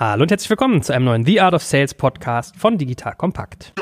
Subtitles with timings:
[0.00, 3.72] Hallo und herzlich willkommen zu einem neuen The Art of Sales Podcast von Digital Kompakt.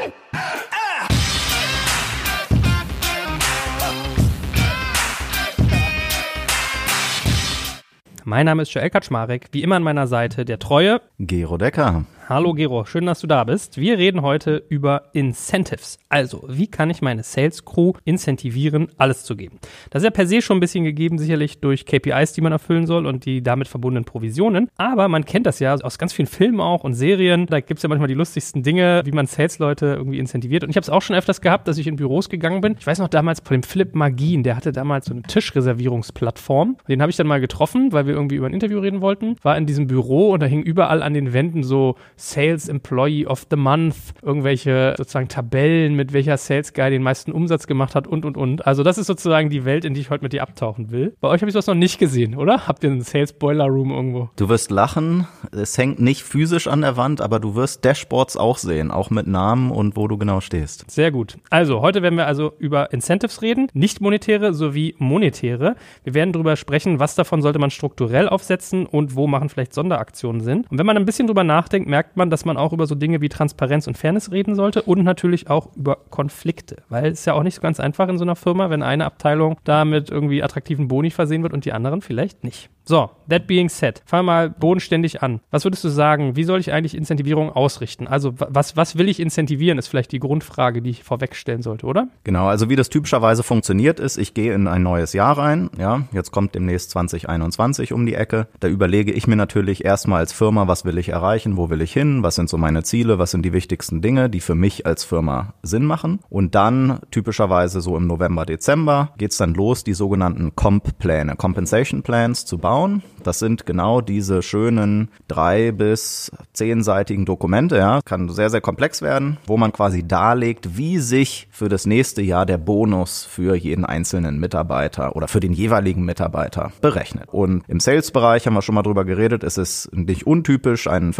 [8.24, 12.06] Mein Name ist Joel Kaczmarek, wie immer an meiner Seite der treue Gero Decker.
[12.28, 13.78] Hallo Gero, schön, dass du da bist.
[13.78, 16.00] Wir reden heute über Incentives.
[16.08, 19.60] Also, wie kann ich meine Sales Crew incentivieren, alles zu geben?
[19.90, 22.88] Das ist ja per se schon ein bisschen gegeben, sicherlich durch KPIs, die man erfüllen
[22.88, 24.68] soll und die damit verbundenen Provisionen.
[24.76, 27.46] Aber man kennt das ja aus ganz vielen Filmen auch und Serien.
[27.46, 30.64] Da gibt es ja manchmal die lustigsten Dinge, wie man Sales-Leute irgendwie incentiviert.
[30.64, 32.74] Und ich habe es auch schon öfters gehabt, dass ich in Büros gegangen bin.
[32.76, 36.76] Ich weiß noch damals von dem Philipp Magin, der hatte damals so eine Tischreservierungsplattform.
[36.88, 39.36] Den habe ich dann mal getroffen, weil wir irgendwie über ein Interview reden wollten.
[39.42, 43.46] War in diesem Büro und da hing überall an den Wänden so Sales Employee of
[43.50, 48.24] the Month, irgendwelche sozusagen Tabellen, mit welcher Sales Guy den meisten Umsatz gemacht hat und
[48.24, 48.66] und und.
[48.66, 51.14] Also das ist sozusagen die Welt, in die ich heute mit dir abtauchen will.
[51.20, 52.66] Bei euch habe ich sowas noch nicht gesehen, oder?
[52.66, 54.30] Habt ihr einen Sales Boiler Room irgendwo?
[54.36, 55.26] Du wirst lachen.
[55.52, 59.26] Es hängt nicht physisch an der Wand, aber du wirst Dashboards auch sehen, auch mit
[59.26, 60.90] Namen und wo du genau stehst.
[60.90, 61.36] Sehr gut.
[61.50, 65.76] Also heute werden wir also über Incentives reden, nicht monetäre sowie monetäre.
[66.04, 70.40] Wir werden darüber sprechen, was davon sollte man strukturell aufsetzen und wo machen vielleicht Sonderaktionen
[70.40, 70.64] Sinn.
[70.70, 72.94] Und wenn man ein bisschen drüber nachdenkt, merkt merkt man, dass man auch über so
[72.94, 77.34] Dinge wie Transparenz und Fairness reden sollte und natürlich auch über Konflikte, weil es ja
[77.34, 80.42] auch nicht so ganz einfach in so einer Firma, wenn eine Abteilung da mit irgendwie
[80.42, 82.70] attraktiven Boni versehen wird und die anderen vielleicht nicht.
[82.88, 85.40] So, that being said, fang mal bodenständig an.
[85.50, 88.06] Was würdest du sagen, wie soll ich eigentlich Incentivierung ausrichten?
[88.06, 92.06] Also was, was will ich incentivieren, ist vielleicht die Grundfrage, die ich vorwegstellen sollte, oder?
[92.22, 96.02] Genau, also wie das typischerweise funktioniert ist, ich gehe in ein neues Jahr rein, ja,
[96.12, 98.46] jetzt kommt demnächst 2021 um die Ecke.
[98.60, 101.92] Da überlege ich mir natürlich erstmal als Firma, was will ich erreichen, wo will ich
[101.96, 105.02] hin, was sind so meine Ziele, was sind die wichtigsten Dinge, die für mich als
[105.02, 106.20] Firma Sinn machen.
[106.28, 112.44] Und dann typischerweise so im November, Dezember geht's dann los, die sogenannten Comp-Pläne, Compensation Plans
[112.44, 113.02] zu bauen.
[113.24, 119.38] Das sind genau diese schönen drei bis zehnseitigen Dokumente, ja, kann sehr, sehr komplex werden,
[119.46, 124.38] wo man quasi darlegt, wie sich für das nächste Jahr der Bonus für jeden einzelnen
[124.38, 127.30] Mitarbeiter oder für den jeweiligen Mitarbeiter berechnet.
[127.32, 131.14] Und im Sales-Bereich haben wir schon mal drüber geredet, es ist nicht untypisch, einen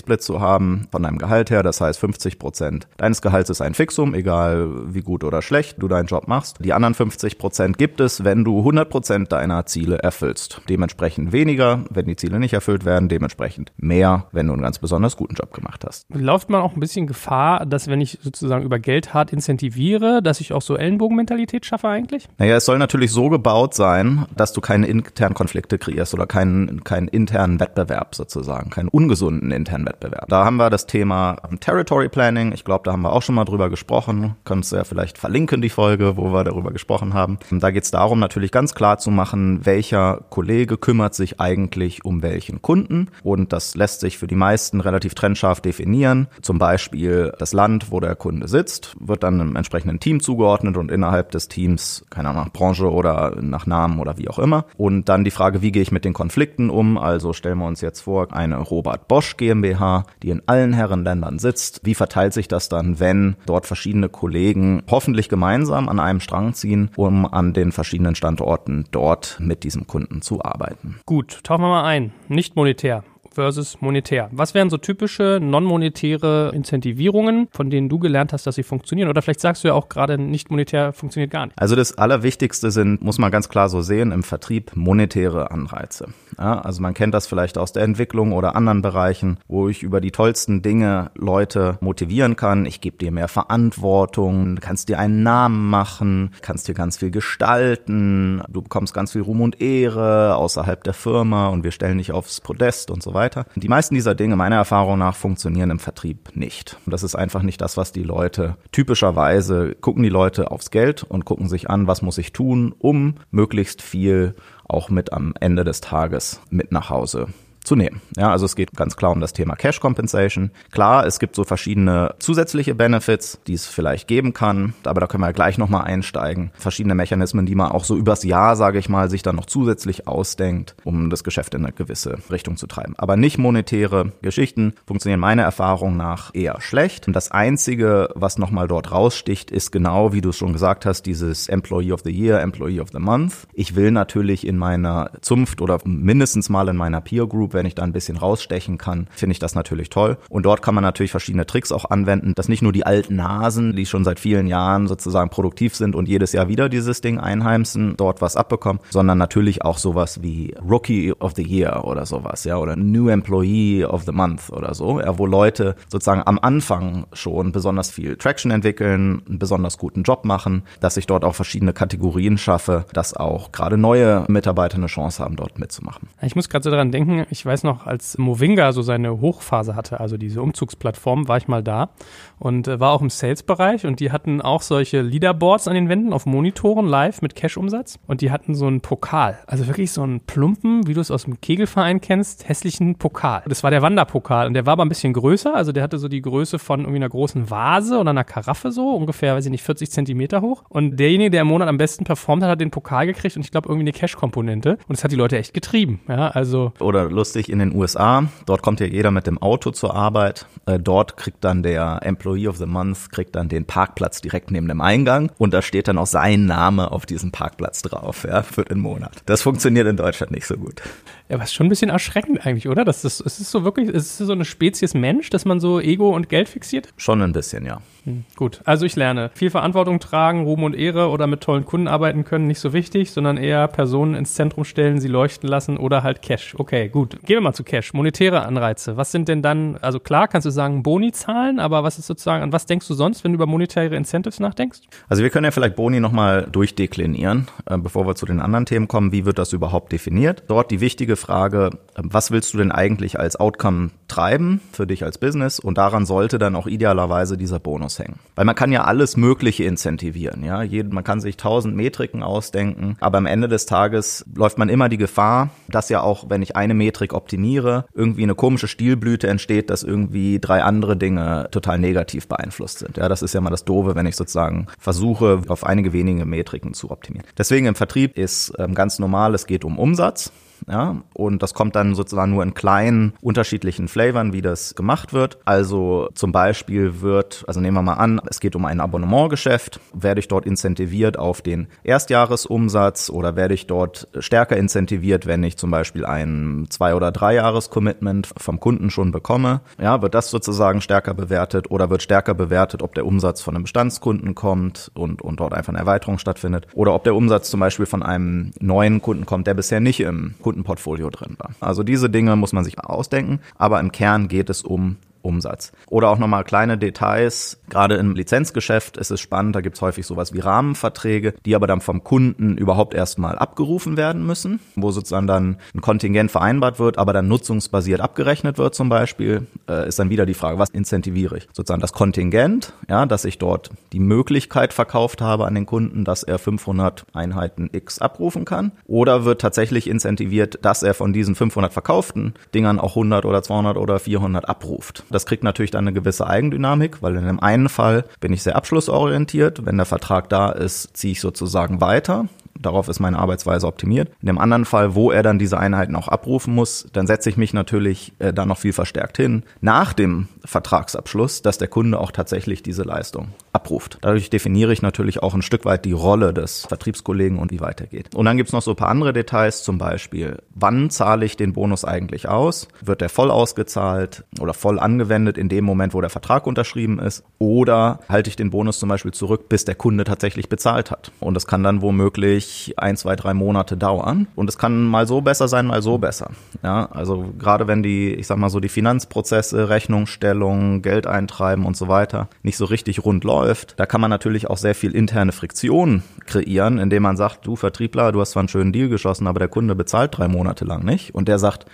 [0.00, 1.62] 50-50-Split zu haben von deinem Gehalt her.
[1.62, 5.88] Das heißt, 50 Prozent deines Gehalts ist ein Fixum, egal wie gut oder schlecht du
[5.88, 6.58] deinen Job machst.
[6.60, 10.62] Die anderen 50 Prozent gibt es, wenn du 100 Prozent deiner Ziele erfüllst.
[10.68, 15.16] Dementsprechend weniger, wenn die Ziele nicht erfüllt werden, dementsprechend mehr, wenn du einen ganz besonders
[15.16, 16.06] guten Job gemacht hast.
[16.14, 20.40] Läuft man auch ein bisschen Gefahr, dass wenn ich sozusagen über Geld hart incentiviere, dass
[20.40, 22.28] ich auch so Ellenbogenmentalität schaffe eigentlich?
[22.38, 26.84] Naja, es soll natürlich so gebaut sein, dass du keine internen Konflikte kreierst oder keinen,
[26.84, 29.89] keinen internen Wettbewerb sozusagen, keinen ungesunden internen Wettbewerb.
[30.28, 32.52] Da haben wir das Thema Territory Planning.
[32.52, 34.36] Ich glaube, da haben wir auch schon mal drüber gesprochen.
[34.44, 37.38] Kannst du ja vielleicht verlinken, die Folge, wo wir darüber gesprochen haben.
[37.50, 42.22] Da geht es darum, natürlich ganz klar zu machen, welcher Kollege kümmert sich eigentlich um
[42.22, 46.28] welchen Kunden und das lässt sich für die meisten relativ trennscharf definieren.
[46.42, 50.90] Zum Beispiel das Land, wo der Kunde sitzt, wird dann einem entsprechenden Team zugeordnet und
[50.90, 54.64] innerhalb des Teams, keine Ahnung, nach Branche oder nach Namen oder wie auch immer.
[54.76, 56.98] Und dann die Frage, wie gehe ich mit den Konflikten um?
[56.98, 59.79] Also stellen wir uns jetzt vor, eine Robert Bosch GmbH,
[60.22, 61.80] die in allen Herrenländern sitzt.
[61.84, 66.90] Wie verteilt sich das dann, wenn dort verschiedene Kollegen hoffentlich gemeinsam an einem Strang ziehen,
[66.96, 70.60] um an den verschiedenen Standorten dort mit diesem Kunden zu arbeiten?
[70.60, 71.00] arbeiten.
[71.06, 72.12] Gut, tauchen wir mal ein.
[72.28, 74.28] Nicht monetär versus monetär.
[74.32, 79.08] Was wären so typische non-monetäre Incentivierungen, von denen du gelernt hast, dass sie funktionieren?
[79.08, 81.58] Oder vielleicht sagst du ja auch gerade, nicht monetär funktioniert gar nicht.
[81.58, 86.08] Also das Allerwichtigste sind, muss man ganz klar so sehen, im Vertrieb monetäre Anreize.
[86.38, 90.00] Ja, also man kennt das vielleicht aus der Entwicklung oder anderen Bereichen, wo ich über
[90.00, 92.66] die tollsten Dinge Leute motivieren kann.
[92.66, 98.42] Ich gebe dir mehr Verantwortung, kannst dir einen Namen machen, kannst dir ganz viel gestalten,
[98.48, 102.40] du bekommst ganz viel Ruhm und Ehre außerhalb der Firma und wir stellen dich aufs
[102.40, 103.44] Podest und so weiter weiter.
[103.54, 106.78] Die meisten dieser Dinge, meiner Erfahrung nach, funktionieren im Vertrieb nicht.
[106.86, 111.26] Das ist einfach nicht das, was die Leute typischerweise gucken die Leute aufs Geld und
[111.26, 114.34] gucken sich an, was muss ich tun, um möglichst viel
[114.66, 117.28] auch mit am Ende des Tages mit nach Hause
[117.64, 118.00] zu nehmen.
[118.16, 120.50] Ja, also es geht ganz klar um das Thema Cash Compensation.
[120.70, 125.22] Klar, es gibt so verschiedene zusätzliche Benefits, die es vielleicht geben kann, aber da können
[125.22, 126.50] wir gleich nochmal einsteigen.
[126.54, 130.08] Verschiedene Mechanismen, die man auch so übers Jahr, sage ich mal, sich dann noch zusätzlich
[130.08, 132.94] ausdenkt, um das Geschäft in eine gewisse Richtung zu treiben.
[132.96, 137.06] Aber nicht monetäre Geschichten funktionieren meiner Erfahrung nach eher schlecht.
[137.06, 141.02] Und das Einzige, was nochmal dort raussticht, ist genau, wie du es schon gesagt hast,
[141.02, 143.46] dieses Employee of the Year, Employee of the Month.
[143.52, 147.66] Ich will natürlich in meiner Zunft oder mindestens mal in meiner Peer Group YouTube, wenn
[147.66, 150.16] ich da ein bisschen rausstechen kann, finde ich das natürlich toll.
[150.28, 153.74] Und dort kann man natürlich verschiedene Tricks auch anwenden, dass nicht nur die alten Nasen,
[153.76, 157.94] die schon seit vielen Jahren sozusagen produktiv sind und jedes Jahr wieder dieses Ding einheimsen,
[157.96, 162.56] dort was abbekommen, sondern natürlich auch sowas wie Rookie of the Year oder sowas, ja,
[162.56, 167.52] oder New Employee of the Month oder so, ja, wo Leute sozusagen am Anfang schon
[167.52, 172.38] besonders viel Traction entwickeln, einen besonders guten Job machen, dass ich dort auch verschiedene Kategorien
[172.38, 176.08] schaffe, dass auch gerade neue Mitarbeiter eine Chance haben, dort mitzumachen.
[176.22, 180.00] Ich muss gerade so daran denken, ich weiß noch, als Movinga so seine Hochphase hatte,
[180.00, 181.90] also diese Umzugsplattform, war ich mal da
[182.38, 186.12] und äh, war auch im Sales-Bereich und die hatten auch solche Leaderboards an den Wänden
[186.12, 190.20] auf Monitoren live mit Cash-Umsatz und die hatten so einen Pokal, also wirklich so einen
[190.20, 193.42] plumpen, wie du es aus dem Kegelverein kennst, hässlichen Pokal.
[193.46, 196.08] Das war der Wanderpokal und der war aber ein bisschen größer, also der hatte so
[196.08, 199.64] die Größe von irgendwie einer großen Vase oder einer Karaffe so, ungefähr, weiß ich nicht,
[199.64, 203.06] 40 Zentimeter hoch und derjenige, der im Monat am besten performt hat, hat den Pokal
[203.06, 206.28] gekriegt und ich glaube irgendwie eine Cash-Komponente und das hat die Leute echt getrieben, ja,
[206.28, 206.72] also.
[206.80, 210.80] Oder lustig in den USA, dort kommt ja jeder mit dem Auto zur Arbeit, äh,
[210.80, 214.80] dort kriegt dann der Employee of the Month, kriegt dann den Parkplatz direkt neben dem
[214.80, 218.80] Eingang und da steht dann auch sein Name auf diesem Parkplatz drauf, ja, für den
[218.80, 219.22] Monat.
[219.26, 220.82] Das funktioniert in Deutschland nicht so gut.
[221.28, 222.84] Ja, was schon ein bisschen erschreckend eigentlich, oder?
[222.84, 225.78] Das ist, ist es so wirklich, ist es so eine Spezies Mensch, dass man so
[225.78, 226.88] Ego und Geld fixiert?
[226.96, 227.80] Schon ein bisschen, ja.
[228.04, 229.30] Hm, gut, also ich lerne.
[229.34, 233.12] Viel Verantwortung tragen, Ruhm und Ehre oder mit tollen Kunden arbeiten können, nicht so wichtig,
[233.12, 236.56] sondern eher Personen ins Zentrum stellen, sie leuchten lassen oder halt Cash.
[236.58, 237.18] Okay, gut.
[237.24, 237.92] Gehen wir mal zu Cash.
[237.92, 238.96] Monetäre Anreize.
[238.96, 242.42] Was sind denn dann, also klar kannst du sagen Boni zahlen, aber was ist sozusagen,
[242.42, 244.80] an was denkst du sonst, wenn du über monetäre Incentives nachdenkst?
[245.08, 248.88] Also wir können ja vielleicht Boni nochmal durchdeklinieren, äh, bevor wir zu den anderen Themen
[248.88, 249.12] kommen.
[249.12, 250.44] Wie wird das überhaupt definiert?
[250.48, 255.04] Dort die wichtige Frage, äh, was willst du denn eigentlich als Outcome treiben für dich
[255.04, 255.60] als Business?
[255.60, 258.18] Und daran sollte dann auch idealerweise dieser Bonus hängen.
[258.34, 260.64] Weil man kann ja alles Mögliche incentivieren, ja.
[260.90, 264.96] Man kann sich tausend Metriken ausdenken, aber am Ende des Tages läuft man immer die
[264.96, 269.82] Gefahr, dass ja auch, wenn ich eine Metrik optimiere, irgendwie eine komische Stilblüte entsteht, dass
[269.82, 272.96] irgendwie drei andere Dinge total negativ beeinflusst sind.
[272.96, 276.74] Ja, das ist ja mal das Doofe, wenn ich sozusagen versuche, auf einige wenige Metriken
[276.74, 277.26] zu optimieren.
[277.36, 280.32] Deswegen im Vertrieb ist ähm, ganz normal, es geht um Umsatz
[280.68, 285.38] ja, und das kommt dann sozusagen nur in kleinen unterschiedlichen Flavern, wie das gemacht wird.
[285.44, 290.20] Also zum Beispiel wird, also nehmen wir mal an, es geht um ein Abonnementgeschäft, werde
[290.20, 295.70] ich dort incentiviert auf den Erstjahresumsatz oder werde ich dort stärker incentiviert, wenn ich zum
[295.70, 301.70] Beispiel ein Zwei- oder Dreijahres-Commitment vom Kunden schon bekomme, ja, wird das sozusagen stärker bewertet
[301.70, 305.72] oder wird stärker bewertet, ob der Umsatz von einem Bestandskunden kommt und, und dort einfach
[305.72, 306.66] eine Erweiterung stattfindet?
[306.74, 310.34] Oder ob der Umsatz zum Beispiel von einem neuen Kunden kommt, der bisher nicht im
[310.42, 311.50] Kunden Kundenportfolio drin war.
[311.60, 315.72] Also diese Dinge muss man sich ausdenken, aber im Kern geht es um Umsatz.
[315.88, 317.60] Oder auch nochmal kleine Details.
[317.68, 321.66] Gerade im Lizenzgeschäft ist es spannend, da gibt es häufig sowas wie Rahmenverträge, die aber
[321.66, 326.98] dann vom Kunden überhaupt erstmal abgerufen werden müssen, wo sozusagen dann ein Kontingent vereinbart wird,
[326.98, 331.38] aber dann nutzungsbasiert abgerechnet wird zum Beispiel, äh, ist dann wieder die Frage, was incentiviere
[331.38, 331.48] ich?
[331.52, 336.22] Sozusagen das Kontingent, ja, dass ich dort die Möglichkeit verkauft habe an den Kunden, dass
[336.22, 341.72] er 500 Einheiten X abrufen kann, oder wird tatsächlich incentiviert, dass er von diesen 500
[341.72, 345.04] verkauften Dingern auch 100 oder 200 oder 400 abruft.
[345.10, 348.56] Das kriegt natürlich dann eine gewisse Eigendynamik, weil in dem einen Fall bin ich sehr
[348.56, 349.66] abschlussorientiert.
[349.66, 352.28] Wenn der Vertrag da ist, ziehe ich sozusagen weiter.
[352.60, 354.10] Darauf ist meine Arbeitsweise optimiert.
[354.20, 357.36] In dem anderen Fall, wo er dann diese Einheiten auch abrufen muss, dann setze ich
[357.36, 362.12] mich natürlich äh, da noch viel verstärkt hin nach dem Vertragsabschluss, dass der Kunde auch
[362.12, 363.98] tatsächlich diese Leistung abruft.
[364.02, 368.14] Dadurch definiere ich natürlich auch ein Stück weit die Rolle des Vertriebskollegen und wie weitergeht.
[368.14, 371.52] Und dann gibt's noch so ein paar andere Details, zum Beispiel, wann zahle ich den
[371.52, 372.68] Bonus eigentlich aus?
[372.82, 377.24] Wird der voll ausgezahlt oder voll angewendet in dem Moment, wo der Vertrag unterschrieben ist?
[377.38, 381.10] Oder halte ich den Bonus zum Beispiel zurück, bis der Kunde tatsächlich bezahlt hat?
[381.20, 384.26] Und das kann dann womöglich ein, zwei, drei Monate dauern.
[384.34, 386.30] Und es kann mal so besser sein, mal so besser.
[386.62, 391.76] Ja, also gerade wenn die, ich sag mal so, die Finanzprozesse, Rechnungsstellung, Geld eintreiben und
[391.76, 395.32] so weiter nicht so richtig rund läuft, da kann man natürlich auch sehr viel interne
[395.32, 399.38] Friktion kreieren, indem man sagt, du Vertriebler, du hast zwar einen schönen Deal geschossen, aber
[399.38, 401.14] der Kunde bezahlt drei Monate lang nicht.
[401.14, 401.66] Und der sagt,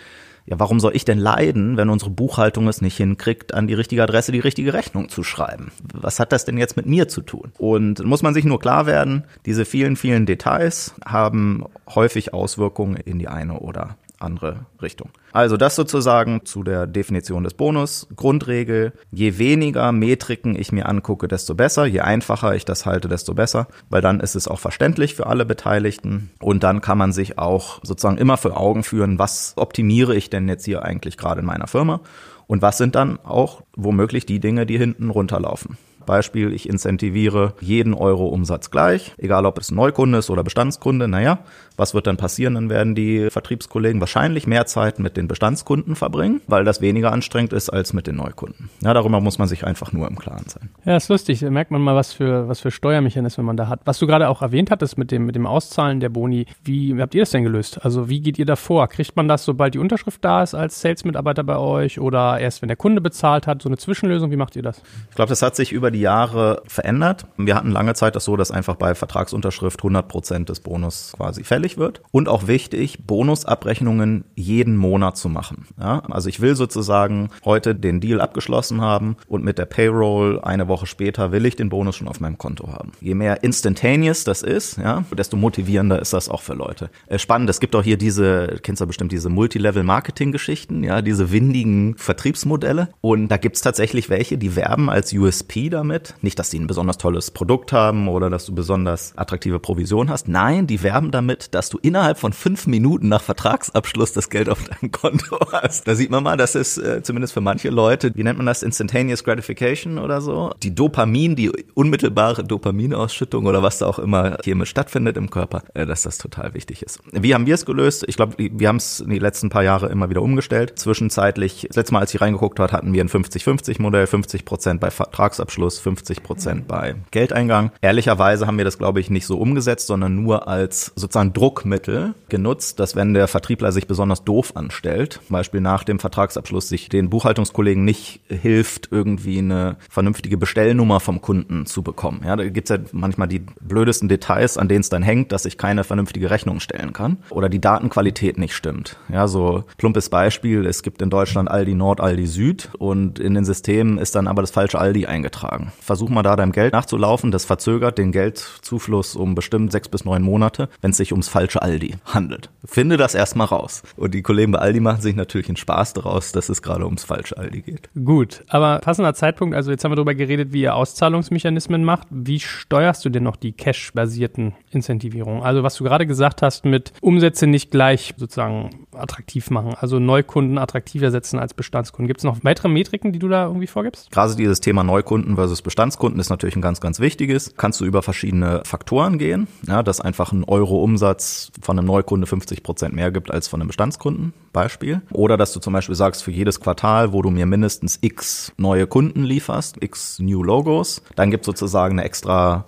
[0.47, 4.03] ja, warum soll ich denn leiden, wenn unsere Buchhaltung es nicht hinkriegt, an die richtige
[4.03, 5.73] Adresse die richtige Rechnung zu schreiben?
[5.93, 7.53] Was hat das denn jetzt mit mir zu tun?
[7.59, 13.19] Und muss man sich nur klar werden, diese vielen, vielen Details haben häufig Auswirkungen in
[13.19, 15.11] die eine oder andere Richtung.
[15.33, 18.09] Also das sozusagen zu der Definition des Bonus.
[18.17, 21.85] Grundregel, je weniger Metriken ich mir angucke, desto besser.
[21.87, 25.45] Je einfacher ich das halte, desto besser, weil dann ist es auch verständlich für alle
[25.45, 26.31] Beteiligten.
[26.41, 30.49] Und dann kann man sich auch sozusagen immer für Augen führen, was optimiere ich denn
[30.49, 32.01] jetzt hier eigentlich gerade in meiner Firma?
[32.47, 35.77] Und was sind dann auch womöglich die Dinge, die hinten runterlaufen?
[36.07, 41.09] Beispiel, ich incentiviere jeden Euro Umsatz gleich, egal ob es Neukunde ist oder Bestandskunde.
[41.09, 41.41] Naja,
[41.77, 42.55] was wird dann passieren?
[42.55, 47.53] Dann werden die Vertriebskollegen wahrscheinlich mehr Zeit mit den Bestandskunden verbringen, weil das weniger anstrengend
[47.53, 48.71] ist als mit den Neukunden.
[48.81, 50.71] Ja, darüber muss man sich einfach nur im Klaren sein.
[50.85, 51.41] Ja, ist lustig.
[51.41, 53.81] Da merkt man mal, was für, was für Steuermechanismen man da hat.
[53.85, 57.15] Was du gerade auch erwähnt hattest mit dem, mit dem Auszahlen der Boni, wie habt
[57.15, 57.85] ihr das denn gelöst?
[57.85, 58.89] Also wie geht ihr da vor?
[58.89, 62.69] Kriegt man das, sobald die Unterschrift da ist als Sales-Mitarbeiter bei euch oder erst, wenn
[62.69, 63.63] der Kunde bezahlt hat?
[63.63, 64.83] So eine Zwischenlösung, wie macht ihr das?
[65.11, 67.27] Ich glaube, das hat sich über die Jahre verändert.
[67.37, 71.45] Wir hatten lange Zeit das so, dass einfach bei Vertragsunterschrift 100 Prozent des Bonus quasi
[71.45, 72.03] fällig wird.
[72.13, 75.67] Und auch wichtig, Bonusabrechnungen jeden Monat zu machen.
[75.81, 80.69] Ja, also ich will sozusagen heute den Deal abgeschlossen haben und mit der Payroll eine
[80.69, 82.93] Woche später will ich den Bonus schon auf meinem Konto haben.
[83.01, 86.91] Je mehr instantaneous das ist, ja, desto motivierender ist das auch für Leute.
[87.09, 91.97] Äh, spannend, es gibt auch hier diese, kennst du bestimmt diese Multilevel-Marketing-Geschichten, ja, diese windigen
[91.97, 92.89] Vertriebsmodelle.
[93.01, 96.15] Und da gibt's tatsächlich welche, die werben als USP damit.
[96.23, 100.29] Nicht, dass die ein besonders tolles Produkt haben oder dass du besonders attraktive Provision hast.
[100.29, 104.63] Nein, die werben damit, dass du innerhalb von fünf Minuten nach Vertragsabschluss das Geld auf
[104.63, 105.89] deinem Konto hast.
[105.89, 108.63] Da sieht man mal, das ist äh, zumindest für manche Leute, wie nennt man das,
[108.63, 110.53] Instantaneous Gratification oder so.
[110.63, 115.87] Die Dopamin, die unmittelbare Dopaminausschüttung oder was da auch immer chemisch stattfindet im Körper, äh,
[115.87, 117.01] dass das total wichtig ist.
[117.13, 118.05] Wie haben wir es gelöst?
[118.07, 120.79] Ich glaube, wir haben es in die letzten paar Jahre immer wieder umgestellt.
[120.79, 124.91] Zwischenzeitlich, das letzte Mal, als ich reingeguckt hat, hatten wir ein 50-50-Modell, 50 Prozent bei
[124.91, 127.71] Vertragsabschluss, 50 Prozent bei Geldeingang.
[127.81, 132.81] Ehrlicherweise haben wir das, glaube ich, nicht so umgesetzt, sondern nur als sozusagen Druckmittel genutzt,
[132.81, 137.09] dass wenn der Vertriebler sich besonders doof anstellt, zum Beispiel nach dem Vertragsabschluss sich den
[137.09, 142.23] Buchhaltungskollegen nicht hilft, irgendwie eine vernünftige Bestellnummer vom Kunden zu bekommen.
[142.27, 145.57] Ja, da gibt's ja manchmal die blödesten Details, an denen es dann hängt, dass ich
[145.57, 148.97] keine vernünftige Rechnung stellen kann oder die Datenqualität nicht stimmt.
[149.09, 153.45] Ja, so plumpes Beispiel, es gibt in Deutschland Aldi Nord, Aldi Süd und in den
[153.45, 155.71] Systemen ist dann aber das falsche Aldi eingetragen.
[155.81, 160.23] Versuch mal da deinem Geld nachzulaufen, das verzögert den Geldzufluss um bestimmt sechs bis neun
[160.23, 162.49] Monate, wenn es sich ums falsche Aldi handelt.
[162.65, 163.83] Finde das erstmal raus.
[163.99, 167.05] Und die Kollegen bei Aldi machen sich natürlich einen Spaß daraus, dass es gerade ums
[167.05, 167.91] falsche Aldi geht.
[167.95, 172.09] Gut, aber passender Zeitpunkt, also jetzt haben wir darüber geredet, wie ihr Auszahlungsmechanismen macht.
[172.11, 175.43] Wie steuerst du denn noch die Cash-basierten Incentivierungen?
[175.43, 180.57] Also was du gerade gesagt hast mit Umsätze nicht gleich sozusagen attraktiv machen, also Neukunden
[180.57, 182.09] attraktiver setzen als Bestandskunden.
[182.09, 184.11] Gibt es noch weitere Metriken, die du da irgendwie vorgibst?
[184.11, 187.53] Gerade dieses Thema Neukunden versus Bestandskunden ist natürlich ein ganz, ganz wichtiges.
[187.59, 191.16] Kannst du über verschiedene Faktoren gehen, ja, dass einfach ein Euro Umsatz
[191.61, 195.03] von einem Neukunde 50 Prozent mehr gibt als von einem Bestandskunden, Beispiel.
[195.13, 198.87] Oder dass du zum Beispiel sagst, für jedes Quartal, wo du mir mindestens x neue
[198.87, 202.67] Kunden lieferst, x New Logos, dann gibt sozusagen eine extra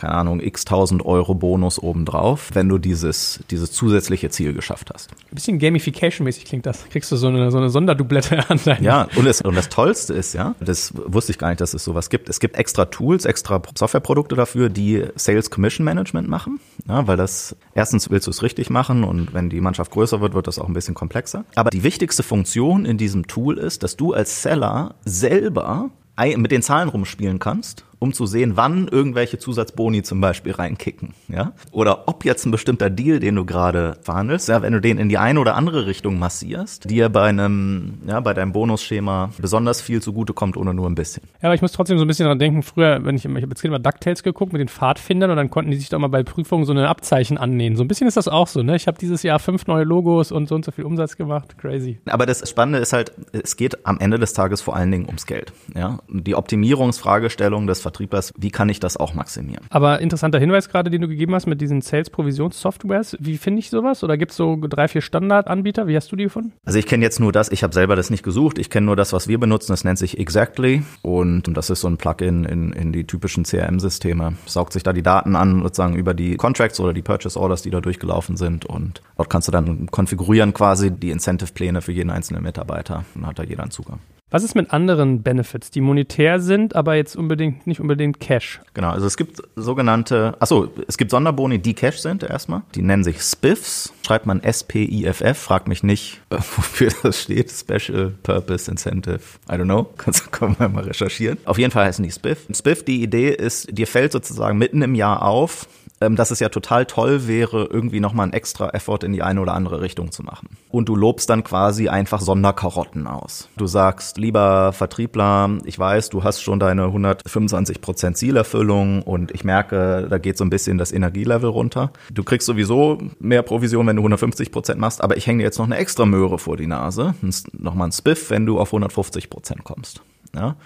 [0.00, 5.10] keine Ahnung, x tausend Euro Bonus obendrauf, wenn du dieses, dieses zusätzliche Ziel geschafft hast.
[5.10, 6.88] Ein bisschen Gamification-mäßig klingt das.
[6.88, 8.82] Kriegst du so eine, so eine Sonderdublette an deinen.
[8.82, 11.84] Ja, und das, und das Tollste ist, ja, das wusste ich gar nicht, dass es
[11.84, 12.30] sowas gibt.
[12.30, 17.54] Es gibt extra Tools, extra Softwareprodukte dafür, die Sales Commission Management machen, ja, weil das,
[17.74, 20.66] erstens willst du es richtig machen und wenn die Mannschaft größer wird, wird das auch
[20.66, 21.44] ein bisschen komplexer.
[21.56, 25.90] Aber die wichtigste Funktion in diesem Tool ist, dass du als Seller selber
[26.36, 31.52] mit den Zahlen rumspielen kannst um zu sehen, wann irgendwelche Zusatzboni zum Beispiel reinkicken, ja?
[31.70, 35.08] Oder ob jetzt ein bestimmter Deal, den du gerade verhandelst, ja, wenn du den in
[35.08, 40.02] die eine oder andere Richtung massierst, dir bei einem, ja, bei deinem Bonusschema besonders viel
[40.02, 41.22] zugutekommt oder nur ein bisschen.
[41.42, 43.48] Ja, aber ich muss trotzdem so ein bisschen dran denken, früher, wenn ich, ich habe
[43.48, 46.08] jetzt gerade mal DuckTales geguckt mit den Pfadfindern und dann konnten die sich doch mal
[46.08, 47.76] bei Prüfungen so eine Abzeichen annähen.
[47.76, 48.76] So ein bisschen ist das auch so, ne?
[48.76, 51.58] Ich habe dieses Jahr fünf neue Logos und so und so viel Umsatz gemacht.
[51.58, 52.00] Crazy.
[52.06, 55.26] Aber das Spannende ist halt, es geht am Ende des Tages vor allen Dingen ums
[55.26, 55.98] Geld, ja?
[56.08, 59.66] Die Optimierungsfragestellung des Vertriebers, wie kann ich das auch maximieren?
[59.70, 63.16] Aber interessanter Hinweis gerade, den du gegeben hast mit diesen Sales-Provisions-Softwares.
[63.18, 64.04] Wie finde ich sowas?
[64.04, 65.88] Oder gibt es so drei, vier Standardanbieter?
[65.88, 66.52] Wie hast du die gefunden?
[66.64, 68.58] Also ich kenne jetzt nur das, ich habe selber das nicht gesucht.
[68.58, 69.72] Ich kenne nur das, was wir benutzen.
[69.72, 74.34] Das nennt sich Exactly und das ist so ein Plugin in, in die typischen CRM-Systeme.
[74.46, 77.70] Saugt sich da die Daten an, sozusagen über die Contracts oder die Purchase Orders, die
[77.70, 82.42] da durchgelaufen sind und dort kannst du dann konfigurieren quasi die Incentive-Pläne für jeden einzelnen
[82.42, 83.04] Mitarbeiter.
[83.14, 83.98] Dann hat da jeder einen Zugang.
[84.32, 88.60] Was ist mit anderen Benefits, die monetär sind, aber jetzt unbedingt nicht unbedingt Cash?
[88.74, 92.62] Genau, also es gibt sogenannte, achso, es gibt Sonderboni, die Cash sind erstmal.
[92.76, 97.50] Die nennen sich SPIFs, schreibt man S-P-I-F-F, fragt mich nicht, wofür das steht.
[97.50, 99.20] Special Purpose Incentive.
[99.50, 101.38] I don't know, kannst du mal recherchieren.
[101.44, 102.46] Auf jeden Fall heißen die SPIF.
[102.52, 105.66] SPIF, die Idee ist, dir fällt sozusagen mitten im Jahr auf,
[106.00, 109.40] ähm, dass es ja total toll wäre, irgendwie nochmal einen extra Effort in die eine
[109.40, 110.48] oder andere Richtung zu machen.
[110.70, 113.48] Und du lobst dann quasi einfach Sonderkarotten aus.
[113.56, 119.44] Du sagst, lieber Vertriebler, ich weiß, du hast schon deine 125 Prozent Zielerfüllung und ich
[119.44, 121.92] merke, da geht so ein bisschen das Energielevel runter.
[122.10, 125.58] Du kriegst sowieso mehr Provision, wenn du 150 Prozent machst, aber ich hänge dir jetzt
[125.58, 127.14] noch eine extra Möhre vor die Nase.
[127.52, 130.02] Nochmal ein Spiff, wenn du auf 150 Prozent kommst.
[130.34, 130.56] Ja?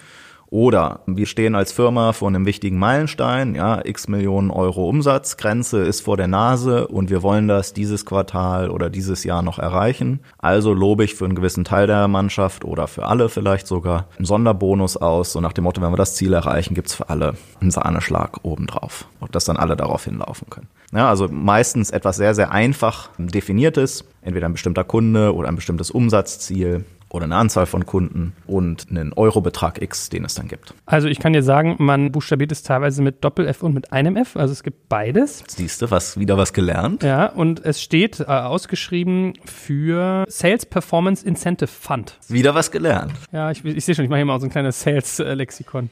[0.55, 5.99] Oder wir stehen als Firma vor einem wichtigen Meilenstein, ja, x Millionen Euro Umsatzgrenze ist
[5.99, 10.21] vor der Nase und wir wollen das dieses Quartal oder dieses Jahr noch erreichen.
[10.37, 14.23] Also lobe ich für einen gewissen Teil der Mannschaft oder für alle vielleicht sogar einen
[14.23, 17.71] Sonderbonus aus, so nach dem Motto, wenn wir das Ziel erreichen, gibt's für alle einen
[17.71, 20.69] Sahneschlag obendrauf, und dass dann alle darauf hinlaufen können.
[20.93, 25.91] Ja, also meistens etwas sehr, sehr einfach definiertes, entweder ein bestimmter Kunde oder ein bestimmtes
[25.91, 30.73] Umsatzziel oder eine Anzahl von Kunden und einen Eurobetrag X, den es dann gibt.
[30.85, 34.35] Also ich kann dir sagen, man buchstabiert es teilweise mit Doppel-F und mit einem F.
[34.35, 35.43] Also es gibt beides.
[35.47, 37.03] Siehst du, was, wieder was gelernt?
[37.03, 42.17] Ja, und es steht äh, ausgeschrieben für Sales Performance Incentive Fund.
[42.27, 43.13] Wieder was gelernt.
[43.31, 45.89] Ja, ich, ich sehe schon, ich mache hier mal so ein kleines Sales-Lexikon.